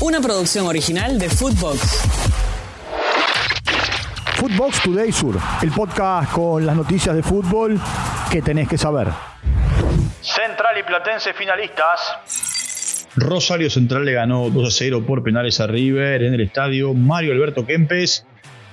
Una 0.00 0.20
producción 0.20 0.64
original 0.66 1.18
de 1.18 1.28
Footbox. 1.28 1.80
Footbox 4.36 4.82
Today 4.84 5.10
Sur, 5.10 5.36
el 5.60 5.72
podcast 5.72 6.30
con 6.30 6.64
las 6.64 6.76
noticias 6.76 7.16
de 7.16 7.22
fútbol 7.24 7.80
que 8.30 8.40
tenés 8.40 8.68
que 8.68 8.78
saber. 8.78 9.08
Central 10.20 10.78
y 10.78 10.84
Platense 10.84 11.34
finalistas. 11.34 13.08
Rosario 13.16 13.68
Central 13.68 14.04
le 14.04 14.12
ganó 14.12 14.50
2 14.50 14.68
a 14.68 14.70
0 14.70 15.04
por 15.04 15.24
penales 15.24 15.58
a 15.58 15.66
River 15.66 16.22
en 16.22 16.34
el 16.34 16.42
estadio 16.42 16.94
Mario 16.94 17.32
Alberto 17.32 17.66
Kempes 17.66 18.24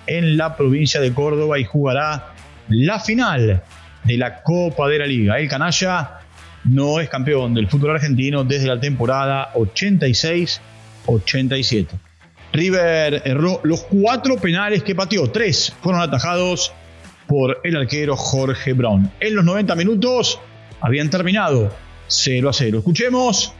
en 0.05 0.37
la 0.37 0.55
provincia 0.55 1.01
de 1.01 1.11
Córdoba 1.11 1.57
y 1.57 1.63
jugará 1.63 2.35
la 2.67 2.99
final 2.99 3.63
de 4.03 4.17
la 4.17 4.43
Copa 4.43 4.87
de 4.87 4.99
la 4.99 5.07
Liga. 5.07 5.39
El 5.39 5.49
canalla 5.49 6.19
no 6.65 6.99
es 6.99 7.09
campeón 7.09 7.55
del 7.55 7.67
fútbol 7.67 7.95
argentino 7.95 8.43
desde 8.43 8.67
la 8.67 8.79
temporada 8.79 9.49
86-87. 11.05 11.87
River 12.53 13.21
erró 13.25 13.59
los 13.63 13.81
cuatro 13.83 14.37
penales 14.37 14.83
que 14.83 14.95
pateó, 14.95 15.29
tres 15.29 15.73
fueron 15.81 16.01
atajados 16.01 16.71
por 17.27 17.59
el 17.63 17.75
arquero 17.75 18.15
Jorge 18.15 18.73
Brown. 18.73 19.11
En 19.19 19.35
los 19.35 19.43
90 19.43 19.75
minutos 19.75 20.39
habían 20.79 21.09
terminado 21.09 21.71
0 22.07 22.49
a 22.49 22.53
0. 22.53 22.77
Escuchemos 22.79 23.53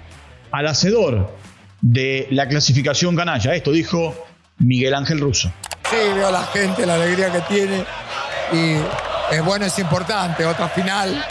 al 0.51 0.67
hacedor 0.67 1.35
de 1.81 2.27
la 2.31 2.47
clasificación 2.47 3.15
canalla. 3.15 3.53
Esto 3.53 3.71
dijo 3.71 4.15
Miguel 4.59 4.93
Ángel 4.93 5.20
Russo. 5.20 5.51
Sí, 5.89 5.98
veo 6.13 6.27
a 6.27 6.31
la 6.31 6.43
gente, 6.43 6.85
la 6.85 6.95
alegría 6.95 7.31
que 7.31 7.41
tiene 7.41 7.84
y 8.53 8.77
es 9.31 9.43
bueno, 9.43 9.65
es 9.65 9.77
importante. 9.79 10.45
Otra 10.45 10.70
final, 10.70 11.25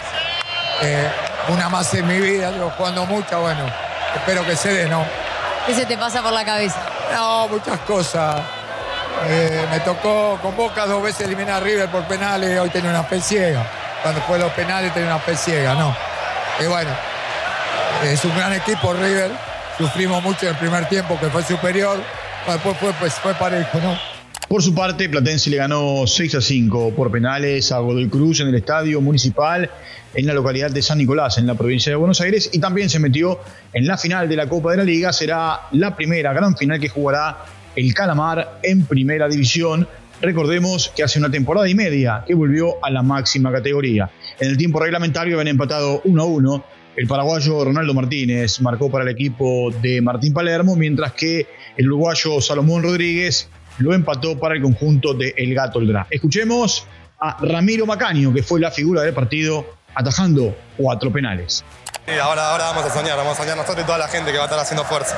eh, 0.83 1.09
una 1.49 1.69
más 1.69 1.93
en 1.95 2.07
mi 2.07 2.21
vida, 2.21 2.57
yo 2.57 2.71
jugando 2.71 3.07
mucho, 3.07 3.41
bueno, 3.41 3.67
espero 4.15 4.45
que 4.45 4.57
se 4.57 4.73
dé, 4.73 4.89
¿no? 4.89 5.05
¿Qué 5.67 5.75
se 5.75 5.87
te 5.87 5.97
pasa 5.97 6.23
por 6.23 6.33
la 6.33 6.45
cabeza? 6.45 6.77
No, 7.13 7.49
muchas 7.49 7.79
cosas. 7.81 8.43
Eh, 9.29 9.67
me 9.71 9.81
tocó 9.81 10.39
con 10.43 10.55
Boca 10.57 10.87
dos 10.87 11.03
veces 11.03 11.27
eliminar 11.27 11.57
a 11.57 11.61
River 11.61 11.89
por 11.89 12.05
penales, 12.05 12.59
hoy 12.59 12.69
tenía 12.69 12.91
una 12.91 13.05
fe 13.05 13.21
ciega. 13.21 13.65
Cuando 14.03 14.21
fue 14.23 14.39
los 14.39 14.53
penales 14.53 14.93
tenía 14.93 15.09
una 15.09 15.19
fe 15.19 15.35
ciega, 15.37 15.75
¿no? 15.75 15.97
Y 16.61 16.67
bueno, 16.67 16.91
es 18.03 18.23
un 18.25 18.37
gran 18.37 18.53
equipo 18.53 18.93
River, 18.93 19.31
sufrimos 19.79 20.23
mucho 20.23 20.47
en 20.47 20.53
el 20.53 20.59
primer 20.59 20.87
tiempo 20.89 21.19
que 21.19 21.31
fue 21.31 21.43
superior, 21.43 22.03
después 22.47 22.77
fue, 22.79 22.93
pues, 22.95 23.15
fue 23.15 23.33
parejo, 23.35 23.79
¿no? 23.79 24.14
Por 24.49 24.63
su 24.63 24.75
parte, 24.75 25.09
Platense 25.09 25.51
le 25.51 25.57
ganó 25.57 26.07
6 26.07 26.35
a 26.35 26.41
5 26.41 26.95
por 26.95 27.11
penales 27.11 27.73
a 27.73 27.79
Godoy 27.79 28.09
Cruz 28.09 28.41
en 28.41 28.49
el 28.49 28.55
estadio 28.55 29.01
municipal 29.01 29.71
en 30.15 30.27
la 30.27 30.35
localidad 30.35 30.71
de 30.71 30.83
San 30.83 30.99
Nicolás, 30.99 31.39
en 31.39 31.47
la 31.47 31.55
provincia 31.55 31.91
de 31.91 31.97
Buenos 31.97 32.21
Aires, 32.21 32.51
y 32.53 32.61
también 32.61 32.89
se 32.89 32.99
metió 32.99 33.41
en 33.73 33.87
la 33.87 33.99
final 33.99 34.29
de 34.29 34.37
la 34.37 34.49
Copa 34.49 34.71
de 34.73 34.77
la 34.77 34.85
Liga. 34.85 35.13
Será 35.13 35.63
la 35.73 35.97
primera 35.97 36.33
gran 36.33 36.57
final 36.57 36.79
que 36.79 36.89
jugará 36.89 37.45
el 37.75 37.93
Calamar 37.95 38.61
en 38.63 38.85
primera 38.85 39.29
división. 39.29 39.89
Recordemos 40.21 40.93
que 40.95 41.03
hace 41.03 41.19
una 41.19 41.31
temporada 41.31 41.69
y 41.69 41.75
media 41.75 42.23
que 42.27 42.35
volvió 42.35 42.85
a 42.85 42.91
la 42.91 43.03
máxima 43.03 43.51
categoría. 43.51 44.11
En 44.39 44.51
el 44.51 44.57
tiempo 44.57 44.79
reglamentario 44.79 45.35
habían 45.35 45.49
empatado 45.49 46.03
1 46.05 46.23
a 46.23 46.27
1. 46.27 46.65
El 46.97 47.09
paraguayo 47.09 47.65
Ronaldo 47.65 47.93
Martínez 47.93 48.61
marcó 48.61 48.89
para 48.91 49.03
el 49.03 49.11
equipo 49.11 49.73
de 49.83 50.01
Martín 50.01 50.33
Palermo, 50.33 50.77
mientras 50.77 51.13
que 51.13 51.47
el 51.77 51.87
uruguayo 51.89 52.41
Salomón 52.41 52.85
Rodríguez 52.85 53.49
lo 53.79 53.95
empató 53.95 54.39
para 54.39 54.55
el 54.55 54.63
conjunto 54.63 55.15
de 55.15 55.35
El 55.37 55.55
Gato 55.55 55.79
Oldra. 55.79 56.07
Escuchemos 56.11 56.87
a 57.19 57.37
Ramiro 57.41 57.87
Macaño, 57.87 58.33
que 58.33 58.43
fue 58.43 58.61
la 58.61 58.71
figura 58.71 59.03
del 59.03 59.15
partido, 59.15 59.67
atajando 59.95 60.57
cuatro 60.77 61.13
penales. 61.13 61.65
ahora, 62.23 62.51
ahora 62.51 62.65
vamos 62.67 62.85
a 62.85 62.91
soñar, 62.91 63.17
vamos 63.17 63.39
a 63.39 63.43
soñar 63.43 63.57
nosotros 63.57 63.85
y 63.85 63.87
toda 63.87 63.99
la 63.99 64.09
gente 64.09 64.31
que 64.31 64.39
va 64.39 64.45
a 64.45 64.47
estar 64.47 64.61
haciendo 64.61 64.85
fuerza. 64.85 65.17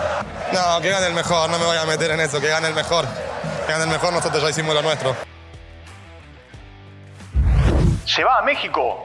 No, 0.53 0.81
que 0.81 0.91
gane 0.91 1.07
el 1.09 1.15
mejor, 1.15 1.51
no 1.51 1.59
me 1.59 1.65
voy 1.65 1.77
a 1.77 1.85
meter 1.85 2.11
en 2.13 2.21
eso, 2.21 2.41
que 2.41 2.49
gane 2.49 2.69
el 2.69 2.75
mejor. 2.75 3.07
Que 3.67 3.73
gane 3.73 3.85
el 3.85 3.91
mejor, 3.91 4.13
nosotros 4.13 4.43
ya 4.43 4.51
hicimos 4.51 4.75
lo 4.75 4.83
nuestro. 4.83 5.17
Se 8.05 8.23
va 8.23 8.39
a 8.39 8.43
México. 8.43 9.05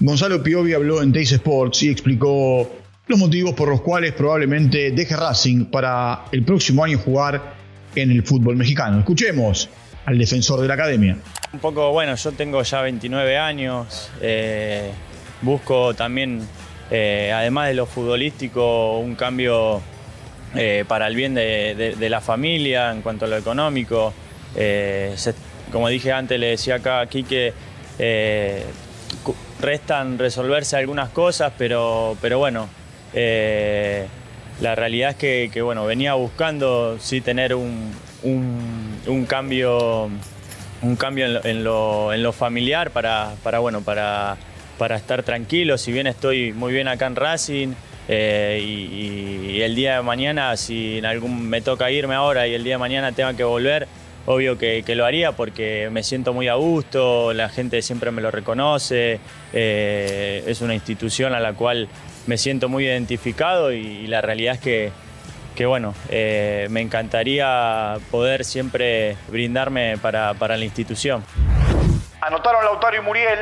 Gonzalo 0.00 0.42
Piovi 0.42 0.74
habló 0.74 1.00
en 1.00 1.12
Teis 1.12 1.32
Sports 1.32 1.82
y 1.84 1.90
explicó 1.90 2.70
los 3.06 3.18
motivos 3.18 3.54
por 3.54 3.68
los 3.68 3.80
cuales 3.80 4.12
probablemente 4.12 4.90
deje 4.90 5.16
Racing 5.16 5.66
para 5.66 6.24
el 6.32 6.44
próximo 6.44 6.84
año 6.84 6.98
jugar 6.98 7.61
en 7.94 8.10
el 8.10 8.22
fútbol 8.22 8.56
mexicano. 8.56 8.98
Escuchemos 8.98 9.68
al 10.04 10.18
defensor 10.18 10.60
de 10.60 10.68
la 10.68 10.74
academia. 10.74 11.16
Un 11.52 11.60
poco, 11.60 11.92
bueno, 11.92 12.14
yo 12.14 12.32
tengo 12.32 12.62
ya 12.62 12.82
29 12.82 13.38
años, 13.38 14.10
eh, 14.20 14.90
busco 15.42 15.94
también, 15.94 16.40
eh, 16.90 17.32
además 17.34 17.68
de 17.68 17.74
lo 17.74 17.86
futbolístico, 17.86 18.98
un 18.98 19.14
cambio 19.14 19.80
eh, 20.54 20.84
para 20.88 21.06
el 21.06 21.14
bien 21.14 21.34
de, 21.34 22.08
la 22.08 22.20
familia 22.20 22.90
en 22.90 23.02
cuanto 23.02 23.26
a 23.26 23.28
lo 23.28 23.36
económico. 23.36 24.12
como 25.70 25.88
dije 25.88 26.12
antes, 26.12 26.38
le 26.38 26.48
decía 26.48 26.76
acá 26.76 27.00
a 27.00 27.06
Quique, 27.06 27.52
restan 29.60 30.18
resolverse 30.18 30.76
algunas 30.76 31.10
cosas, 31.10 31.52
pero, 31.56 32.16
pero 32.20 32.38
bueno, 32.38 32.68
la 34.62 34.76
realidad 34.76 35.16
es 35.18 35.50
que, 35.50 35.62
bueno, 35.62 35.84
venía 35.84 36.14
buscando 36.14 36.96
sí 37.00 37.20
tener 37.20 37.52
un, 37.52 37.90
cambio, 39.28 40.08
un 40.82 40.96
cambio 40.96 41.44
en 41.44 41.64
lo, 41.64 42.32
familiar 42.32 42.92
para, 42.92 43.34
para, 43.42 43.58
bueno, 43.58 43.80
para, 43.80 44.36
para 44.78 44.94
estar 44.96 45.24
tranquilo. 45.24 45.76
Si 45.78 45.90
bien 45.90 46.06
estoy 46.06 46.52
muy 46.52 46.72
bien 46.72 46.86
acá 46.86 47.06
en 47.06 47.16
Racing 47.16 47.74
eh, 48.06 48.60
y, 48.64 49.60
el 49.62 49.74
día 49.74 49.96
de 49.96 50.02
mañana, 50.02 50.56
si 50.56 50.98
en 50.98 51.06
algún 51.06 51.48
me 51.48 51.60
toca 51.60 51.90
irme 51.90 52.14
ahora 52.14 52.46
y 52.46 52.54
el 52.54 52.62
día 52.62 52.74
de 52.74 52.78
mañana 52.78 53.10
tenga 53.10 53.34
que 53.34 53.44
volver, 53.44 53.88
obvio 54.26 54.58
que, 54.58 54.84
lo 54.94 55.04
haría 55.04 55.32
porque 55.32 55.88
me 55.90 56.02
siento 56.02 56.32
muy 56.32 56.48
a 56.48 56.54
gusto, 56.54 57.32
la 57.32 57.48
gente 57.48 57.82
siempre 57.82 58.10
me 58.10 58.22
lo 58.22 58.30
reconoce, 58.30 59.20
eh, 59.52 60.44
es 60.46 60.60
una 60.60 60.74
institución 60.74 61.34
a 61.34 61.40
la 61.40 61.54
cual 61.54 61.88
me 62.26 62.38
siento 62.38 62.68
muy 62.68 62.84
identificado 62.84 63.72
y, 63.72 64.06
la 64.06 64.20
realidad 64.20 64.54
es 64.54 64.60
que, 64.60 64.92
que 65.54 65.66
bueno, 65.66 65.94
eh, 66.10 66.66
me 66.70 66.80
encantaría 66.80 67.96
poder 68.10 68.44
siempre 68.44 69.16
brindarme 69.28 69.96
para, 69.98 70.34
para 70.34 70.56
la 70.56 70.64
institución. 70.64 71.24
Anotaron 72.20 72.64
Lautaro 72.64 72.96
y 72.96 73.00
Muriel. 73.00 73.38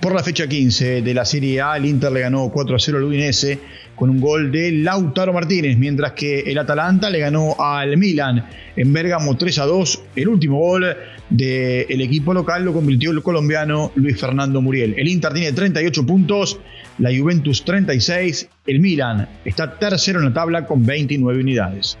Por 0.00 0.14
la 0.14 0.22
fecha 0.22 0.46
15 0.46 1.02
de 1.02 1.14
la 1.14 1.24
Serie 1.24 1.60
A, 1.60 1.76
el 1.76 1.84
Inter 1.84 2.12
le 2.12 2.20
ganó 2.20 2.48
4 2.50 2.76
a 2.76 2.78
0 2.78 2.98
al 2.98 3.04
Udinese 3.04 3.58
con 3.96 4.10
un 4.10 4.20
gol 4.20 4.52
de 4.52 4.70
Lautaro 4.70 5.32
Martínez, 5.32 5.76
mientras 5.76 6.12
que 6.12 6.38
el 6.40 6.56
Atalanta 6.56 7.10
le 7.10 7.18
ganó 7.18 7.56
al 7.58 7.96
Milan 7.96 8.48
en 8.76 8.92
Bergamo 8.92 9.36
3 9.36 9.58
a 9.58 9.66
2. 9.66 10.02
El 10.14 10.28
último 10.28 10.58
gol 10.60 10.96
del 11.28 12.00
equipo 12.00 12.32
local 12.32 12.64
lo 12.64 12.72
convirtió 12.72 13.10
el 13.10 13.24
colombiano 13.24 13.90
Luis 13.96 14.20
Fernando 14.20 14.62
Muriel. 14.62 14.94
El 14.96 15.08
Inter 15.08 15.32
tiene 15.32 15.52
38 15.52 16.06
puntos, 16.06 16.60
la 16.98 17.10
Juventus 17.10 17.64
36, 17.64 18.48
el 18.68 18.78
Milan 18.78 19.28
está 19.44 19.78
tercero 19.80 20.20
en 20.20 20.26
la 20.26 20.32
tabla 20.32 20.64
con 20.64 20.86
29 20.86 21.40
unidades. 21.40 21.98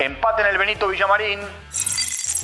Empate 0.00 0.42
en 0.42 0.48
el 0.48 0.58
Benito 0.58 0.88
Villamarín. 0.88 1.38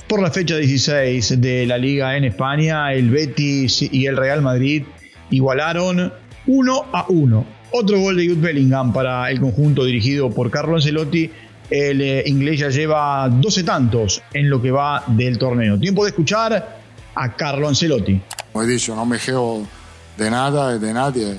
Por 0.08 0.22
la 0.22 0.30
fecha 0.30 0.56
16 0.56 1.38
de 1.38 1.66
la 1.66 1.76
liga 1.76 2.16
en 2.16 2.24
España, 2.24 2.94
el 2.94 3.10
Betis 3.10 3.82
y 3.82 4.06
el 4.06 4.16
Real 4.16 4.40
Madrid 4.40 4.84
igualaron 5.28 6.10
1 6.46 6.84
a 6.94 7.04
1. 7.10 7.46
Otro 7.72 8.00
gol 8.00 8.16
de 8.16 8.26
Jude 8.26 8.40
Bellingham 8.40 8.90
para 8.94 9.30
el 9.30 9.38
conjunto 9.38 9.84
dirigido 9.84 10.30
por 10.30 10.50
Carlo 10.50 10.76
Ancelotti. 10.76 11.30
El 11.68 12.00
eh, 12.00 12.22
inglés 12.24 12.60
ya 12.60 12.70
lleva 12.70 13.28
12 13.28 13.64
tantos 13.64 14.22
en 14.32 14.48
lo 14.48 14.62
que 14.62 14.70
va 14.70 15.04
del 15.08 15.36
torneo. 15.36 15.78
Tiempo 15.78 16.04
de 16.04 16.10
escuchar 16.10 16.80
a 17.14 17.36
Carlo 17.36 17.68
Ancelotti. 17.68 18.18
Como 18.50 18.64
he 18.64 18.66
dicho, 18.66 18.96
no 18.96 19.04
me 19.04 19.18
quejo 19.18 19.66
de 20.16 20.30
nada 20.30 20.74
y 20.74 20.78
de 20.78 20.94
nadie. 20.94 21.36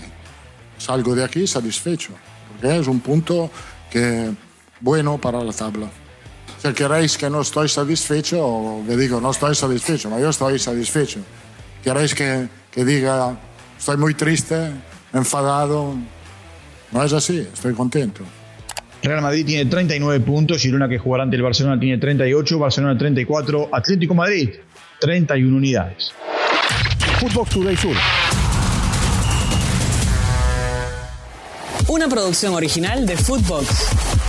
Salgo 0.77 1.15
de 1.15 1.23
aquí 1.23 1.47
satisfecho, 1.47 2.11
porque 2.51 2.77
es 2.77 2.87
un 2.87 2.99
punto 2.99 3.49
que 3.89 4.29
bueno 4.79 5.17
para 5.17 5.43
la 5.43 5.53
tabla. 5.53 5.89
Si 6.61 6.73
queréis 6.73 7.17
que 7.17 7.29
no 7.29 7.41
estoy 7.41 7.69
satisfecho, 7.69 8.83
le 8.85 8.97
digo, 8.97 9.21
no 9.21 9.31
estoy 9.31 9.55
satisfecho, 9.55 10.09
pero 10.09 10.21
yo 10.21 10.29
estoy 10.29 10.59
satisfecho. 10.59 11.19
Queréis 11.81 12.13
que, 12.13 12.49
que 12.69 12.83
diga, 12.83 13.37
estoy 13.77 13.95
muy 13.95 14.13
triste, 14.13 14.71
enfadado. 15.13 15.95
No 16.91 17.03
es 17.03 17.13
así, 17.13 17.39
estoy 17.39 17.73
contento. 17.73 18.23
Real 19.01 19.21
Madrid 19.21 19.45
tiene 19.45 19.69
39 19.69 20.19
puntos, 20.19 20.61
Girona 20.61 20.89
que 20.89 20.97
jugará 20.97 21.23
ante 21.23 21.37
el 21.37 21.43
Barcelona 21.43 21.79
tiene 21.79 21.97
38, 21.97 22.59
Barcelona 22.59 22.97
34, 22.97 23.69
Atlético 23.71 24.13
Madrid 24.13 24.49
31 24.99 25.55
unidades. 25.55 26.11
Footbox 27.19 27.49
Today 27.51 27.77
Sur. 27.77 27.95
Una 31.87 32.07
producción 32.09 32.53
original 32.53 33.05
de 33.05 33.15
Footbox. 33.15 34.28